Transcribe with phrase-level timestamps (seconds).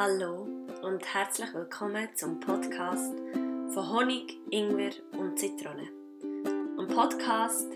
[0.00, 0.46] Hallo
[0.82, 3.16] und herzlich willkommen zum Podcast
[3.74, 5.88] von Honig, Ingwer und Zitrone.
[6.78, 7.66] Ein Podcast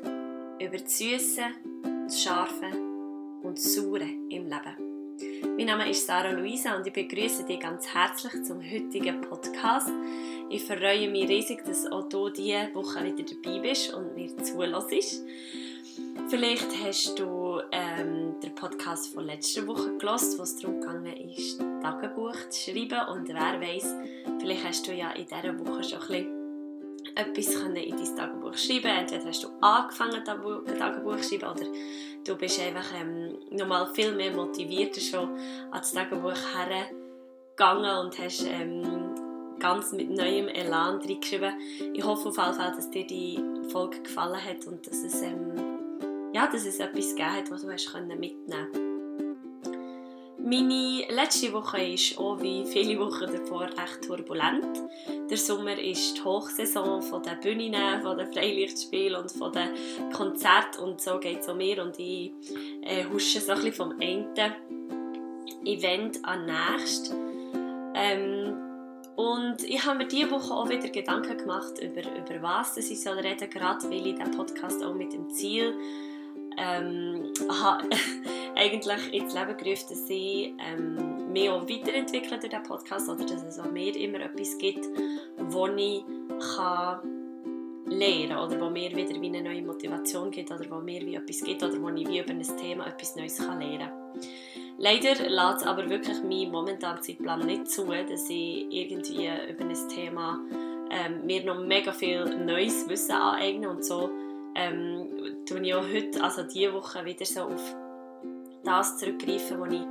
[0.60, 1.42] über das Süße,
[2.04, 2.70] das Scharfe
[3.42, 5.56] und das Saure im Leben.
[5.56, 9.90] Mein Name ist Sarah Luisa und ich begrüße dich ganz herzlich zum heutigen Podcast.
[10.48, 15.24] Ich freue mich riesig, dass auch du diese Woche wieder dabei bist und mir zulässt.
[16.28, 21.60] Vielleicht hast du ähm, den Podcast von letzter Woche gelost, wo es darum gegangen ist,
[21.82, 23.08] Tagebuch zu schreiben.
[23.08, 23.94] Und wer weiß,
[24.38, 28.86] vielleicht hast du ja in dieser Woche schon ein bisschen etwas in dein Tagebuch schreiben
[28.86, 31.66] Entweder hast du angefangen, Tagebuch zu schreiben, oder
[32.24, 35.28] du bist einfach ähm, nochmal viel mehr motivierter schon
[35.70, 39.14] an das Tagebuch hergegangen und hast ähm,
[39.58, 41.54] ganz mit neuem Elan geschrieben.
[41.94, 43.38] Ich hoffe auf jeden Fall, dass dir die
[43.68, 45.71] Folge gefallen hat und dass es ähm,
[46.32, 48.92] ja, dass es etwas gegeben hat, was du hast mitnehmen.
[50.44, 54.82] Meine letzte Woche war auch wie viele Wochen davor echt turbulent.
[55.30, 59.68] Der Sommer ist die Hochsaison von den Bühnen, von den Freilichtspielen und von den
[60.12, 62.32] Konzerten und so geht es auch mir und ich
[62.82, 64.34] äh, husche so ein bisschen vom einen
[65.64, 67.14] Event an nächst.
[67.94, 68.56] Ähm,
[69.14, 73.18] und ich habe mir diese Woche auch wieder Gedanken gemacht über, über was ich soll
[73.18, 75.74] reden, gerade weil ich diesen Podcast auch mit dem Ziel
[76.56, 77.88] ähm, habe
[78.54, 83.42] eigentlich ins Leben gerufen, dass ich ähm, mich auch weiterentwickle durch diesen Podcast oder dass
[83.44, 84.86] es auch mir immer etwas gibt,
[85.38, 86.04] wo ich
[86.56, 87.00] kann
[87.86, 91.42] lernen oder wo mir wieder wie eine neue Motivation gibt oder wo mir wie etwas
[91.42, 94.20] gibt oder wo ich wie über ein Thema etwas Neues kann lernen kann.
[94.78, 100.40] Leider lässt aber wirklich mein momentaner Zeitplan nicht zu, dass ich irgendwie über ein Thema
[100.90, 104.10] ähm, mir noch mega viel neues Wissen aneignen und so
[104.54, 107.76] ähm, tue ich auch heute, also diese Woche, wieder so auf
[108.64, 109.82] das zurückgreifen, was ich,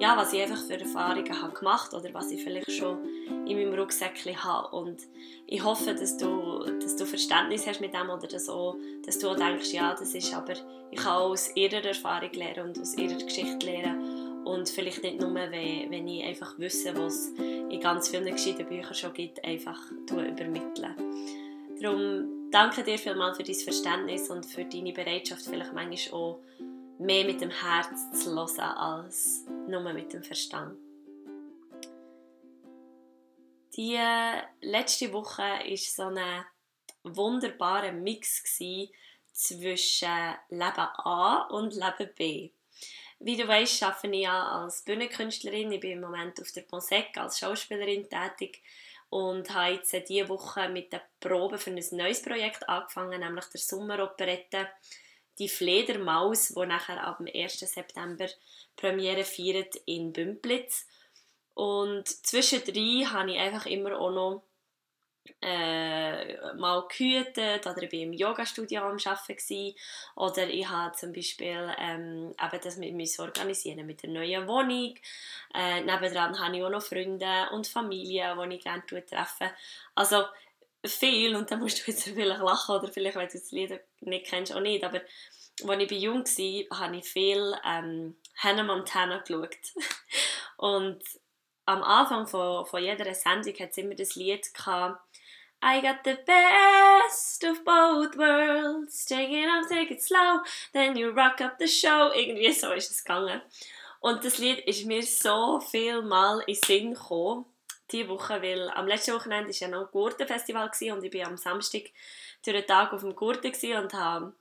[0.00, 2.98] ja, was ich einfach für Erfahrungen habe gemacht oder was ich vielleicht schon
[3.46, 4.76] in meinem Rucksäckchen habe.
[4.76, 5.02] Und
[5.46, 9.30] ich hoffe, dass du, dass du Verständnis hast mit dem oder dass, auch, dass du
[9.30, 10.54] auch denkst, ja, das ist aber,
[10.90, 15.34] ich kann aus ihrer Erfahrung lernen und aus ihrer Geschichte lernen und vielleicht nicht nur,
[15.34, 19.80] wenn, ich einfach wisse, was es in ganz vielen gescheiten Büchern schon gibt, einfach
[20.10, 20.94] übermitteln.
[21.82, 26.40] Darum danke dir vielmals für dein Verständnis und für deine Bereitschaft, vielleicht manchmal auch
[27.00, 30.78] mehr mit dem Herz zu hören als nur mit dem Verstand.
[33.76, 33.98] Die
[34.60, 36.44] letzte Woche war so ein
[37.02, 38.44] wunderbarer Mix
[39.32, 42.50] zwischen Leben A und Leben B.
[43.18, 45.72] Wie du weißt, arbeite ich ja als Bühnenkünstlerin.
[45.72, 48.62] Ich bin im Moment auf der Ponsec als Schauspielerin tätig
[49.12, 53.60] und habe jetzt diese Woche mit der Probe für ein neues Projekt angefangen, nämlich der
[53.60, 54.68] Sommeroperette
[55.38, 57.60] «Die Fledermaus», die nachher ab dem 1.
[57.60, 58.26] September
[58.74, 60.86] Premiere feiert in Bümplitz.
[61.52, 64.44] Und zwischendrin habe ich einfach immer auch noch
[65.40, 69.74] äh, mal gehütet oder ich war im Yoga-Studio am Arbeiten
[70.16, 74.94] oder ich habe zum Beispiel ähm, eben das mit mir organisieren mit der neuen Wohnung.
[75.54, 79.52] Äh, nebendran habe ich auch noch Freunde und Familie, die ich gerne treffe.
[79.94, 80.24] Also
[80.84, 84.26] viel und da musst du jetzt vielleicht lachen oder vielleicht, wenn du das Lied nicht
[84.26, 85.00] kennst, auch nicht, aber
[85.68, 89.56] als ich jung war, habe ich viel ähm, Hannah Montana geschaut.
[90.56, 91.02] und
[91.66, 95.11] am Anfang von, von jeder Sendung hat es immer das Lied gehabt,
[95.64, 99.04] I got the best of both worlds.
[99.04, 100.40] Take it on, take it slow.
[100.72, 102.10] Then you rock up the show.
[102.12, 103.40] Irgendwie so ist es gegangen.
[104.00, 107.44] Und das Lied ist mir so viel Mal in den Sinn gekommen,
[107.92, 111.36] diese Woche, weil am letzten Wochenende war ja noch ein Gurtenfestival und ich war am
[111.36, 111.82] Samstag
[112.44, 114.32] durch den Tag auf dem Gurten und habe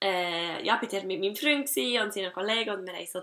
[0.00, 3.22] äh, ja, bin mit meinem Freund und seinen Kollegen und wir haben so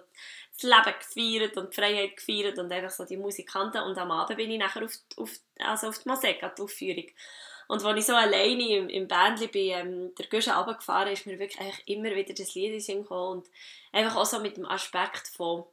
[0.54, 4.38] das Leben gefeiert und die Freiheit gefeiert und einfach so die Musikanten und am Abend
[4.38, 7.06] bin ich nachher auf, auf, also auf die Musik, die Aufführung.
[7.68, 11.40] Und als ich so alleine im, im Bändchen bin, ähm, der Guschen runtergefahren, ist mir
[11.40, 13.50] wirklich eigentlich immer wieder das Lied in und
[13.92, 15.66] einfach auch so mit dem Aspekt von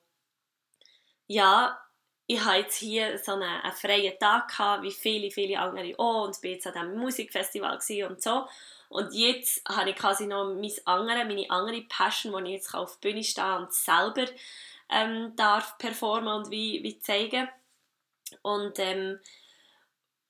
[1.26, 1.78] ja,
[2.26, 6.26] ich hatte jetzt hier so einen, einen freien Tag gehabt, wie viele, viele andere auch
[6.26, 7.78] und bin jetzt an diesem Musikfestival
[8.08, 8.46] und so
[8.90, 12.98] und jetzt habe ich quasi noch mein andere, meine andere Passion, wo ich jetzt auf
[12.98, 14.26] der Bühne stehe und selber
[14.88, 17.48] ähm, darf performen und wie, wie zeigen.
[18.42, 19.20] Und, ähm,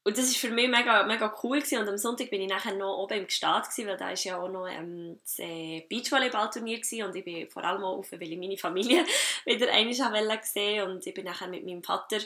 [0.04, 1.78] und das war für mich mega, mega cool gewesen.
[1.78, 4.50] und am Sonntag bin ich nachher noch oben im Gestad weil da war ja auch
[4.50, 8.58] noch ähm, das äh, Beachvolleyballturnier und ich bin vor allem auch auf, weil ich meine
[8.58, 9.06] Familie
[9.46, 12.18] wieder einmal gesehen und ich bin nachher mit meinem Vater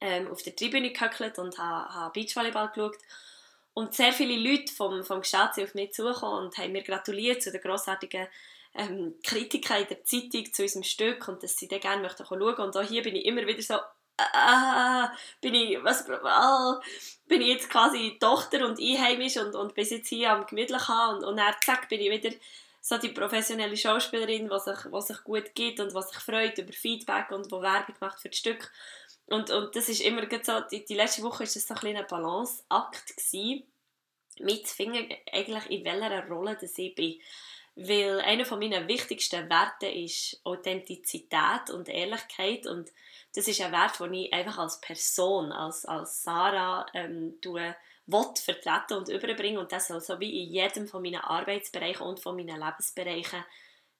[0.00, 2.96] ähm, auf der Tribüne gehöckelt und habe, habe Beachvolleyball geschaut
[3.78, 7.40] und sehr viele Leute vom, vom Gestad sind auf mich zugekommen und haben mir gratuliert
[7.40, 8.26] zu der grossartigen
[8.74, 12.42] ähm, Kritiker in der Zeitung zu unserem Stück und dass sie dann gerne möchten schauen
[12.42, 15.06] Und auch hier bin ich immer wieder so, äh,
[15.40, 16.88] bin ich, was, äh,
[17.28, 21.18] bin ich jetzt quasi Tochter und einheimisch und, und bis jetzt hier am gemütlich haben
[21.18, 22.34] und, und dann zack, bin ich wieder
[22.80, 26.72] so die professionelle Schauspielerin, die sich, die sich gut gibt und was sich freut über
[26.72, 28.72] Feedback und wo Werbung macht für das Stück.
[29.28, 32.06] Und, und das ist immer so, die, die letzte Woche war das so ein, ein
[32.06, 33.64] Balanceakt gewesen,
[34.40, 37.20] mitzufinden, eigentlich in welcher Rolle das ich bin.
[37.74, 42.90] Weil einer von meinen wichtigsten Werten ist Authentizität und Ehrlichkeit und
[43.34, 47.76] das ist ein Wert, den ich einfach als Person, als, als Sarah ähm, tue,
[48.06, 52.20] will vertreten und überbringen und das soll so wie in jedem von meinen Arbeitsbereichen und
[52.20, 53.44] von meinen Lebensbereichen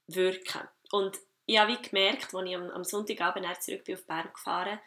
[0.06, 0.66] wirken.
[0.90, 4.80] Und ich habe gemerkt, als ich am, am Sonntagabend zurück bin auf Bern gefahren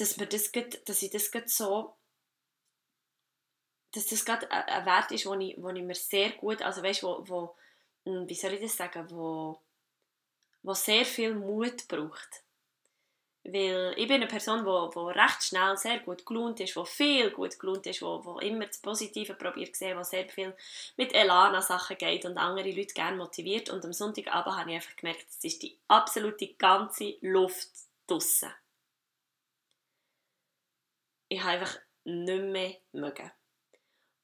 [0.00, 1.96] dass, mir das grad, dass ich das so
[3.92, 7.02] dass das gerade ein Wert ist, wo ich, wo ich mir sehr gut, also weißt,
[7.02, 7.56] wo, wo,
[8.04, 9.60] hm, wie soll ich das sagen, wo,
[10.62, 12.42] wo sehr viel Mut braucht.
[13.42, 17.30] Weil ich bin eine Person, die, die recht schnell sehr gut gelohnt ist, die viel
[17.30, 20.54] gut gelohnt ist, die, die immer das Positive probiert zu sehen, die sehr viel
[20.96, 23.70] mit Elan an Sachen geht und andere Leute gerne motiviert.
[23.70, 27.70] Und am Sonntagabend habe ich einfach gemerkt, es ist die absolute ganze Luft
[28.06, 28.52] draussen.
[31.30, 33.30] Ich habe einfach nicht mehr mögen.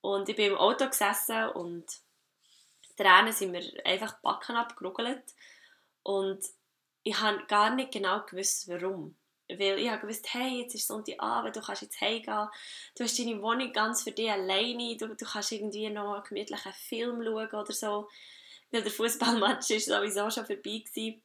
[0.01, 1.87] Und ich bin im Auto gesessen und
[2.97, 5.23] Tränen sind mir einfach die Backen abgerugelt.
[6.03, 6.45] Und
[7.05, 9.17] ich habe gar nicht genau gewusst, warum.
[9.49, 12.49] Weil ich habe gewusst, hey, jetzt ist Sonntagabend, du kannst jetzt heimgehen,
[12.97, 16.73] du hast deine Wohnung ganz für dich alleine, du, du kannst irgendwie noch einen gemütlichen
[16.73, 18.09] Film schauen oder so.
[18.73, 21.23] Weil der Fußballmatch ist sowieso schon vorbei gewesen.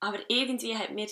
[0.00, 1.08] Aber irgendwie hat mir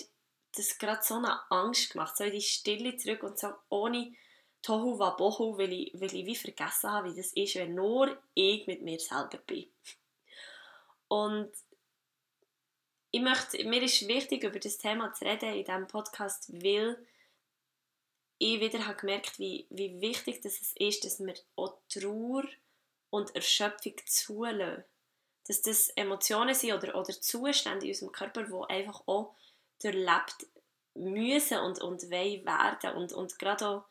[0.55, 4.13] das gerade so eine Angst gemacht, so in die Stille zurück und so ohne
[4.61, 8.65] Tohu Wabohu, weil ich, weil ich wie vergessen habe, wie das ist, wenn nur ich
[8.65, 9.67] mit mir selber bin.
[11.09, 11.51] Und
[13.11, 16.97] ich möchte, mir ist wichtig, über das Thema zu reden in diesem Podcast, weil
[18.39, 22.43] ich wieder habe gemerkt, wie, wie wichtig das ist, dass wir auch Trauer
[23.09, 24.83] und Erschöpfung zulassen.
[25.45, 29.35] Dass das Emotionen sind oder, oder Zustände in unserem Körper, die einfach auch
[29.83, 30.47] durchlebt
[30.95, 32.95] müssen und, und wollen werden.
[32.95, 33.85] Und, und gerade auch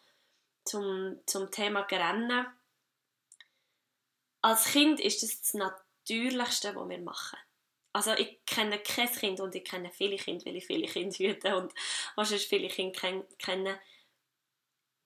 [0.64, 2.46] zum, zum Thema Rennen.
[4.42, 7.38] Als Kind ist das das Natürlichste, was wir machen.
[7.92, 11.56] Also ich kenne kein Kind und ich kenne viele Kinder, weil ich viele Kinder hüte
[11.56, 11.74] und
[12.16, 13.78] wahrscheinlich viele Kinder kenne.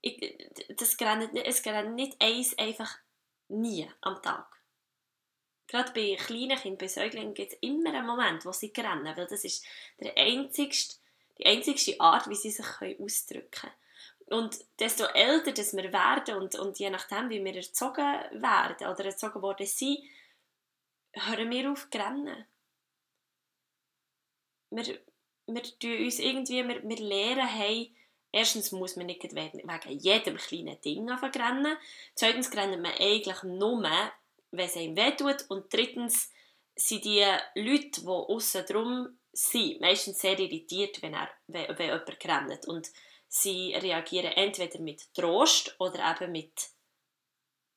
[0.03, 0.39] Ich,
[0.77, 2.97] das gerannt, es gerannt nicht eins einfach
[3.49, 4.56] nie am Tag.
[5.77, 9.27] Gerade bei kleinen Kindern, bei Säuglingen gibt es immer einen Moment, wo sie rennen, weil
[9.27, 9.63] das ist
[10.01, 10.97] der einzigste,
[11.37, 12.65] die einzigste Art, wie sie sich
[12.99, 13.75] ausdrücken können.
[14.41, 18.07] Und desto älter dass wir werden und, und je nachdem, wie wir erzogen
[18.43, 19.99] werden oder erzogen worden sind,
[21.13, 22.47] hören wir auf zu rennen.
[24.71, 24.99] Wir,
[25.47, 27.95] wir tun uns irgendwie, wir, wir lernen, hey,
[28.33, 31.77] erstens muss man nicht wegen, jedem kleinen Ding rennen.
[32.15, 33.87] Zweitens rennen wir eigentlich nur,
[34.57, 35.45] wenn es einem wehtut.
[35.49, 36.31] Und drittens
[36.75, 37.25] sind die
[37.55, 42.69] Leute, die außen drum sind, meistens sehr irritiert, wenn, er, wenn, wenn jemand rennt.
[42.69, 42.91] Und
[43.29, 46.71] Sie reagieren entweder mit Trost oder eben mit,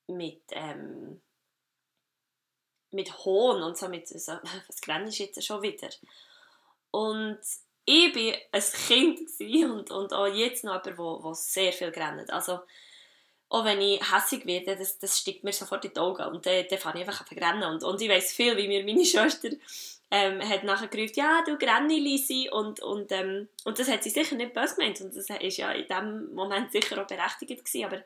[0.07, 1.21] mit, ähm,
[2.91, 4.31] mit Hohn und so mit so,
[4.67, 5.89] was grenzt jetzt schon wieder?
[6.91, 7.39] Und
[7.85, 9.29] ich war ein Kind
[9.69, 12.31] und, und auch jetzt noch jemand, wo sehr viel grenzt.
[12.31, 12.59] Also,
[13.49, 16.65] auch wenn ich hässig werde, das, das steigt mir sofort in die Augen und dann,
[16.69, 17.63] dann fange ich einfach an rennen.
[17.63, 19.49] Und, und ich weiß viel, wie mir meine Schwester
[20.11, 24.09] ähm, hat nachher gerufen, ja, du Granny Lisi und, und, ähm, und das hat sie
[24.09, 27.85] sicher nicht böse gemeint und das war ja in dem Moment sicher auch berechtigt gewesen,
[27.85, 28.03] aber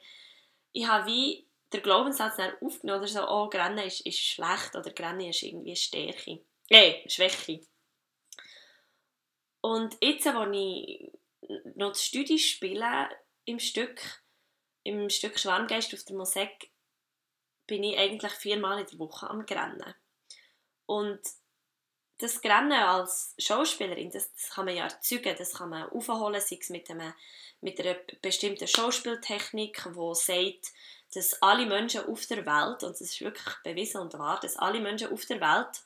[0.73, 5.29] ich habe wie der Glaubenssatz dann aufgenommen so, oh, Granny ist, ist schlecht oder Granny
[5.29, 7.61] ist irgendwie Stärke, äh, Schwäche.
[9.61, 11.11] Und jetzt, als ich
[11.75, 13.09] noch das Studie spiele
[13.45, 14.22] im Stück,
[14.83, 16.69] im Stück Schwarmgeist auf der Mosek,
[17.67, 19.95] bin ich eigentlich viermal in der Woche am Grennen.
[20.85, 21.21] Und
[22.19, 26.57] das Rennen als Schauspielerin, das, das, kann man ja erzeugen, das kann man aufholen, sei
[26.59, 27.13] es mit, einem,
[27.61, 30.73] mit einer bestimmten Schauspieltechnik, die sagt,
[31.13, 34.79] dass alle Menschen auf der Welt, und das ist wirklich bewiesen und wahr, dass alle
[34.79, 35.83] Menschen auf der Welt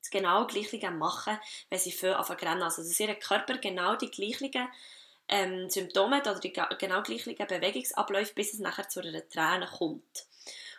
[0.00, 1.38] das genau Gleiche machen,
[1.70, 2.62] wenn sie für rennen.
[2.62, 4.68] Also dass ihr Körper genau die gleichen
[5.28, 10.28] ähm, Symptome oder die genau gleichen Bewegungsabläufe, bis es nachher zu einer Träne kommt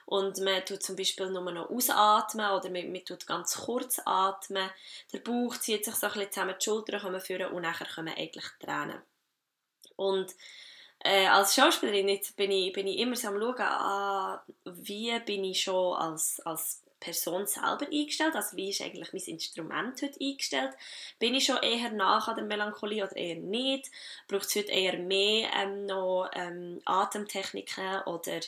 [0.10, 4.68] und man tut zum Beispiel nur noch ausatmen oder man, man tut ganz kurz atmen.
[5.13, 8.15] Der Bauch zieht sich so ein bisschen zusammen, die Schultern kommen führen und nachher kommen
[8.18, 9.00] eigentlich Tränen.
[9.96, 10.34] Und
[11.03, 15.44] äh, als Schauspielerin jetzt bin, ich, bin ich immer so am schauen, ah, wie bin
[15.44, 18.36] ich schon als, als Person selber eingestellt?
[18.36, 20.74] Also wie ist eigentlich mein Instrument heute eingestellt?
[21.20, 23.89] Bin ich schon eher nach an der Melancholie oder eher nicht?
[24.27, 28.39] Braucht es heute eher mehr ähm, noch ähm, Atemtechniken oder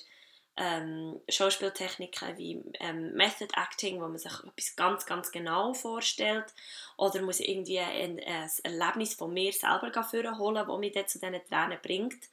[0.57, 6.53] ähm, Schauspieltechniken wie ähm, Method Acting, wo man sich etwas ganz, ganz genau vorstellt?
[6.97, 9.91] Oder muss ich irgendwie ein, ein Erlebnis von mir selber
[10.37, 12.29] holen, das mich dann zu diesen Tränen bringt?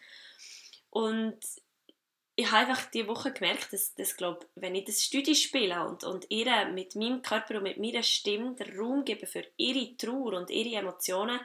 [0.90, 1.38] Und
[2.40, 6.04] ich habe einfach diese Woche gemerkt, dass, dass glaub, wenn ich das Studio spiele und,
[6.04, 10.34] und ihr mit meinem Körper und mit meiner Stimme den Raum gebe für ihre Trauer
[10.34, 11.40] und ihre Emotionen,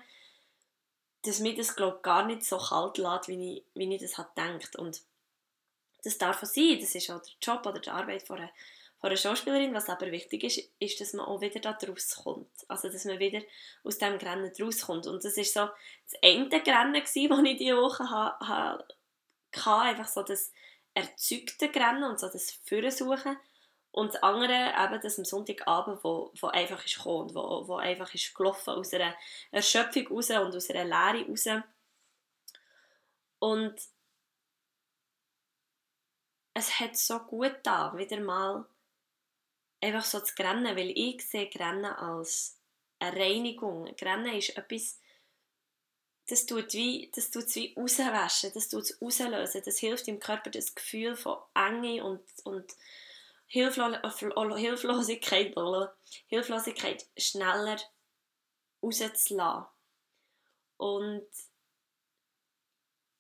[1.24, 4.30] dass mir das glaub, gar nicht so kalt lässt, wie ich, wie ich das habe
[4.36, 4.76] gedacht.
[4.76, 5.02] Und
[6.04, 8.52] das darf auch sein, das ist auch der Job oder die Arbeit von einer,
[9.02, 9.74] von einer Schauspielerin.
[9.74, 12.52] Was aber wichtig ist, ist, dass man auch wieder da rauskommt.
[12.68, 13.42] Also, dass man wieder
[13.84, 15.08] aus diesem Grennen rauskommt.
[15.08, 15.74] Und das war so
[16.06, 18.96] das Ende Grennen, das ich diese Woche hatte,
[19.66, 20.52] einfach so das
[20.94, 23.38] erzeugte Rennen und so das Führen
[23.92, 28.14] Und das andere eben das am Sonntagabend, wo, wo einfach ist gekommen, wo, wo einfach
[28.14, 29.16] ist gelaufen aus einer
[29.52, 31.64] Erschöpfung raus und aus einer Leere raus.
[33.40, 33.76] Und
[36.54, 38.66] es hat so gut da wieder mal
[39.82, 42.58] einfach so zu rennen, weil ich sehe Rennen als
[43.00, 43.88] eine Reinigung.
[44.02, 45.00] Rennen ist etwas,
[46.27, 50.50] das tut wie, das tut wie rauswaschen, das tut es rauslösen, das hilft dem Körper
[50.50, 52.74] das Gefühl von Enge und, und
[53.48, 53.86] Hilflo
[54.56, 55.53] Hilflosigkeit,
[56.27, 57.77] Hilflosigkeit schneller
[58.82, 59.65] rauszulassen.
[60.77, 61.27] Und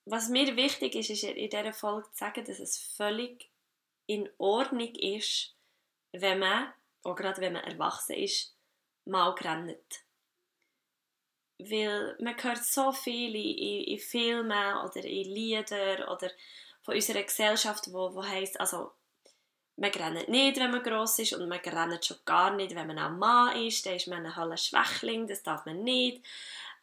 [0.05, 3.49] was mir wichtig ist, ist in dieser Folge zu sagen, dass es völlig
[4.05, 5.55] in Ordnung ist,
[6.11, 8.55] wenn man, auch gerade wenn man erwachsen ist,
[9.05, 10.02] mal rennt.
[11.69, 16.29] Weil man hört so viel in, in Filmen oder in Liedern oder
[16.81, 18.91] von unserer Gesellschaft, wo, wo heisst, also
[19.75, 22.99] man rennt nicht, wenn man gross ist und man rennt schon gar nicht, wenn man
[22.99, 26.23] ein Mann ist, dann ist man ein halber Schwächling, das darf man nicht.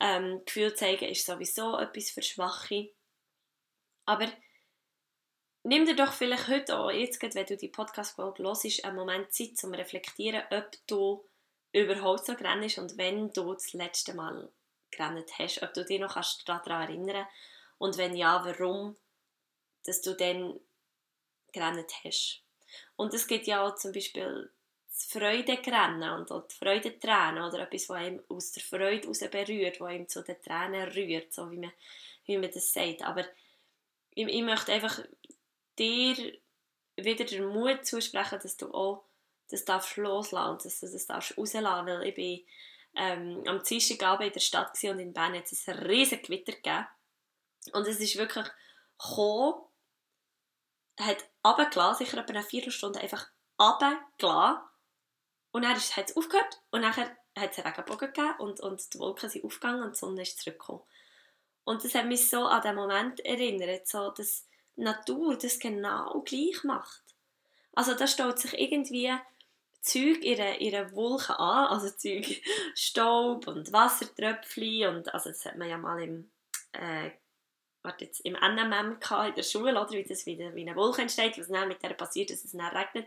[0.01, 2.91] Ähm, Gefühl zeigen ist sowieso etwas für Schwache.
[4.07, 4.27] Aber
[5.63, 9.51] nimm dir doch vielleicht heute auch, jetzt wenn du die Podcast-Folge hörst, einen Moment Zeit,
[9.51, 11.25] um zu reflektieren, ob du
[11.73, 14.51] überhaupt so rennst und wenn du das letzte Mal
[14.91, 17.31] gerannt hast, ob du dich noch daran erinnern kannst
[17.79, 18.97] und wenn ja, warum,
[19.85, 20.61] dass du dann
[21.53, 22.43] gerannt hast.
[22.97, 24.51] Und es gibt ja auch zum Beispiel
[24.89, 29.81] das Freuderennen und auch die Freudentränen oder etwas, was einem aus der Freude heraus berührt,
[29.81, 31.73] was einem zu den Tränen rührt, so wie man,
[32.27, 33.03] wie man das sagt.
[33.03, 33.25] Aber
[34.15, 35.01] ich, ich möchte einfach
[35.79, 36.39] dir
[36.97, 39.05] wieder den Mut zusprechen, dass du auch
[39.49, 42.41] das darfst loslassen, dass du das darfst rauslassen, weil ich bin
[42.95, 46.87] ähm, am Dienstagabend in der Stadt und in Bern hat es ein riesen Gewitter gegeben.
[47.73, 48.47] Und es ist wirklich
[48.99, 49.63] gekommen,
[50.99, 53.29] hat runtergelassen, sicher etwa eine Viertelstunde einfach
[53.61, 54.63] runtergelassen.
[55.53, 58.99] Und dann hat es aufgehört und dann hat es einen Regenbogen gegeben und, und die
[58.99, 60.83] Wolken sind aufgegangen und die Sonne ist zurückgekommen.
[61.65, 66.65] Und das hat mich so an den Moment erinnert, so, dass Natur das genau gleich
[66.65, 67.03] macht.
[67.75, 69.13] Also da stellt sich irgendwie
[69.83, 72.43] Zeug in einer, in einer Wolke an, also Zeug
[72.75, 76.31] Staub und Wassertröpfchen und also das hat man ja mal im
[76.73, 77.11] äh,
[77.99, 81.69] jetzt, im NMM in der Schule, oder, wie das wie eine Wolke entsteht, was dann
[81.69, 83.07] mit der passiert, dass es dann regnet.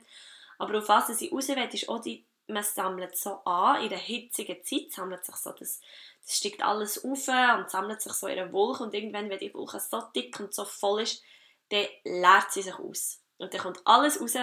[0.57, 3.97] Aber auf was sie raus will, ist auch die, man sammelt so an, in der
[3.97, 5.79] hitzigen Zeit sammelt sich so das,
[6.25, 9.53] das steigt alles auf und sammelt sich so in einer Wolke und irgendwann, wenn die
[9.53, 11.23] Wolke so dick und so voll ist,
[11.69, 13.21] dann leert sie sich aus.
[13.37, 14.35] Und dann kommt alles raus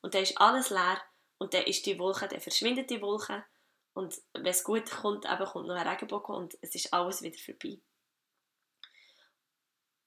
[0.00, 1.00] und dann ist alles leer
[1.38, 3.44] und dann ist die Wolke, dann verschwindet die Wolke
[3.94, 7.38] und wenn es gut kommt, eben kommt noch ein Regenbogen und es ist alles wieder
[7.38, 7.80] vorbei.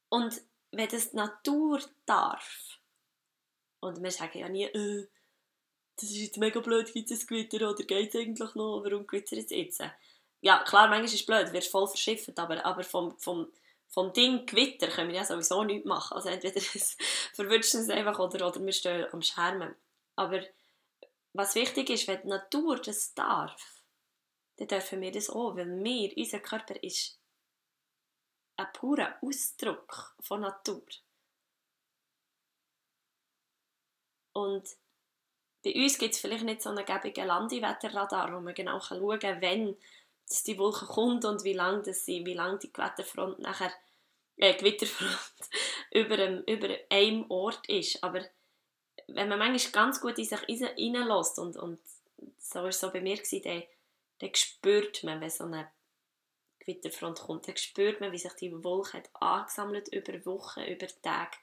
[0.09, 2.79] Und wenn das die Natur darf,
[3.79, 5.07] und wir sagen ja nie, äh,
[5.95, 9.07] das ist jetzt mega blöd, gibt es ein Gewitter oder geht es eigentlich noch, warum
[9.07, 9.83] gewittert es jetzt?
[10.41, 13.51] Ja, klar, manchmal ist es blöd, du wirst voll verschifft, aber, aber vom, vom,
[13.87, 16.15] vom Ding Gewitter können wir ja sowieso nichts machen.
[16.15, 16.97] Also entweder es
[17.33, 19.75] verwünscht es einfach oder, oder wir stehen am Schermen.
[20.15, 20.41] Aber
[21.33, 23.83] was wichtig ist, wenn die Natur das darf,
[24.57, 27.19] dann dürfen wir das auch, weil wir, unser Körper ist
[28.57, 30.85] ein purer Ausdruck von Natur.
[34.33, 34.67] Und
[35.63, 39.41] bei uns gibt es vielleicht nicht so einen gäbigen Landewetterradar, wo man genau schauen kann,
[39.41, 39.77] wenn
[40.31, 43.71] dass die Wolke kommt und wie lange das sie, wie lange die Gewitterfront nachher
[44.37, 45.33] äh, Gewitterfront
[45.91, 48.01] über, einem, über einem Ort ist.
[48.01, 48.23] Aber
[49.07, 51.79] wenn man manchmal ganz gut in sich reinlässt und, und
[52.37, 53.63] so war es so bei mir, dann,
[54.19, 55.71] dann spürt man, wenn so eine
[56.59, 61.37] Gewitterfront kommt, dann spürt man, wie sich die Wolke hat angesammelt über Wochen, über Tage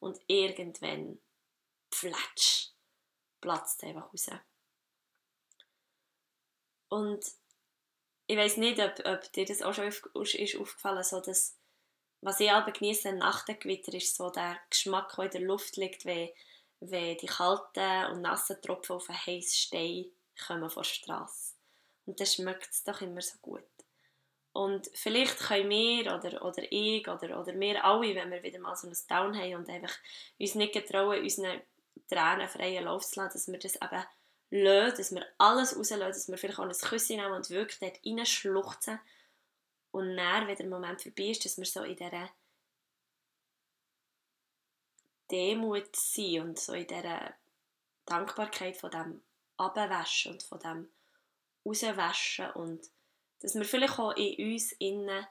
[0.00, 1.18] und irgendwann
[1.90, 2.70] pflatsch,
[3.40, 4.30] platzt einfach raus.
[6.88, 7.24] Und
[8.26, 11.56] ich weiß nicht, ob, ob dir das auch schon auf, ist aufgefallen so dass
[12.24, 15.76] was ich aber genieße nach dem Gewitter ist so der Geschmack, der in der Luft
[15.76, 16.30] liegt, wenn,
[16.80, 20.06] wenn die kalten und nassen Tropfen auf einen heißen Stein
[20.46, 21.54] kommen von der Straße.
[22.06, 23.64] Und dann schmeckt es doch immer so gut.
[24.52, 28.76] Und vielleicht können wir oder, oder ich oder, oder wir alle, wenn wir wieder mal
[28.76, 29.94] so einen Down haben und einfach
[30.38, 31.60] uns nicht getrauen, unseren
[32.08, 34.04] Tränen freien Lauf zu lassen, dass wir das eben
[34.50, 37.98] lassen, dass wir alles rauslassen, dass wir vielleicht auch ein Küsschen nehmen und wirklich dort
[38.06, 39.00] reinschluchzen
[39.90, 42.28] und dann, wenn der Moment vorbei ist, dass wir so in dieser
[45.34, 47.34] Demut sind und so in dieser
[48.06, 49.20] Dankbarkeit von dem
[49.56, 50.88] Abwaschen und von dem
[51.66, 52.88] Rauswaschen und
[53.40, 55.26] dass wir vielleicht auch in uns innen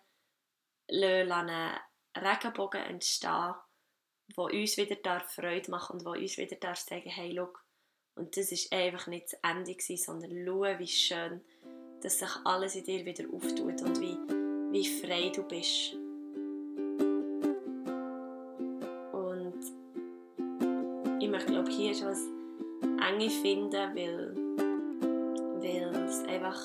[0.92, 1.80] einen
[2.18, 3.54] Regenbogen entstehen,
[4.36, 7.54] wo uns wieder Freude machen und wo uns wieder sagen, hey, schau,
[8.16, 11.42] und das ist einfach nicht das Ende gewesen, sondern schau, wie schön,
[12.02, 14.18] dass sich alles in dir wieder auftut und wie,
[14.72, 15.96] wie frei du bist.
[21.94, 22.28] Schon das
[22.82, 24.36] Enge finden, weil,
[25.62, 26.60] weil es einfach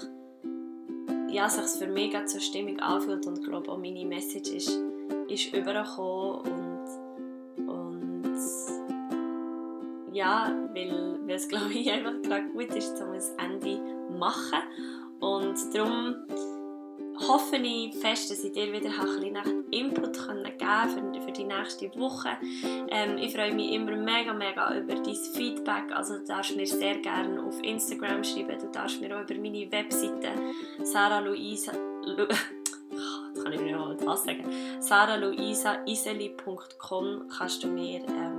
[1.31, 4.79] ja, sich für mich gerade so stimmig anfühlt und glaube auch meine Message ist,
[5.29, 6.69] ist übergekommen
[10.19, 14.59] ja, weil, weil es glaube ich einfach gerade gut ist, um ein Ende zu machen.
[15.21, 16.17] Und darum
[17.27, 21.87] hoffe ich fest, dass ich dir wieder ein bisschen Input geben kann für, die nächste
[21.97, 22.37] Woche.
[22.91, 25.93] Ähm, ich freue mich immer mega, mega über dein Feedback.
[25.95, 28.59] Also du darfst mir sehr gerne auf Instagram schreiben.
[28.59, 30.31] Du darfst mir auch über meine Webseite
[30.83, 31.73] Sarah Luisa...
[32.05, 32.27] Lu
[33.43, 34.45] kann ich mir noch was sagen.
[34.81, 38.38] saraluisaiseli.com kannst du mir ähm,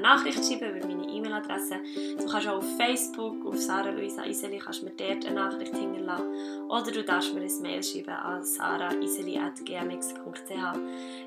[0.00, 1.76] eine Nachricht schreiben über meine E-Mail-Adresse.
[2.18, 6.26] Du kannst auch auf Facebook, auf Sarah Luisa Iseli, kannst mir dort eine Nachricht hinterlassen.
[6.68, 10.78] Oder du darfst mir ein Mail schreiben an saraiseli.gmx.ch.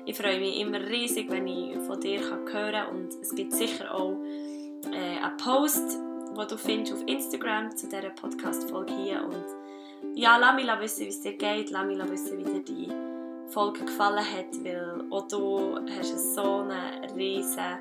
[0.06, 2.88] Ich freue mich immer riesig, wenn ich von dir hören kann.
[2.88, 4.16] Und es gibt sicher auch
[4.92, 6.00] äh, einen Post,
[6.36, 9.24] den du findest auf Instagram zu dieser Podcast-Folge hier.
[9.24, 9.44] Und
[10.14, 11.70] ja, lass mich wissen, wie es dir geht.
[11.70, 12.88] Lass mich wissen, wie dir die
[13.48, 17.78] Folge gefallen hat, weil auch du hast so eine riesige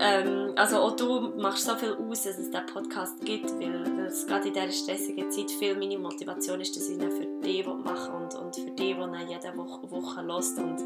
[0.00, 4.06] ähm, also auch du machst so viel aus, dass es diesen Podcast gibt, weil, weil
[4.06, 7.66] es gerade in dieser stressigen Zeit viel meine Motivation ist, dass ich ihn für dich
[7.66, 10.58] mache und, und für dich, der ihn jede Woche, Woche hört.
[10.58, 10.80] Und,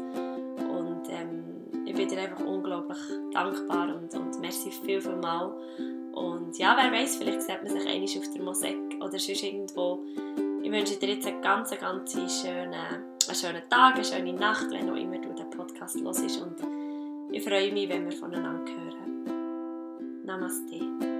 [0.69, 2.97] und ähm, ich bin dir einfach unglaublich
[3.33, 5.53] dankbar und, und merci viel, viel mal.
[6.13, 10.03] Und ja, wer weiß, vielleicht sieht man sich einmal auf der Mosek oder sonst irgendwo.
[10.61, 14.89] Ich wünsche dir jetzt einen ganz, ganz schönen, einen schönen Tag, eine schöne Nacht, wenn
[14.89, 16.41] auch immer du den Podcast hörst.
[16.41, 16.57] Und
[17.31, 18.88] ich freue mich, wenn wir voneinander hören.
[20.29, 21.18] ナマステ。